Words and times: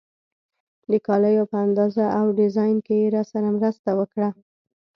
د 0.91 0.93
کالیو 1.07 1.49
په 1.51 1.57
اندازه 1.67 2.05
او 2.19 2.25
ډیزاین 2.39 2.77
کې 2.85 2.95
یې 3.01 3.11
راسره 3.15 3.47
مرسته 3.57 3.89
وکړه. 3.99 4.29